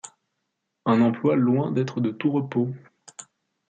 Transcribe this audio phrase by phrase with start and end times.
[0.87, 2.71] Un emploi loin d'être de tout repos.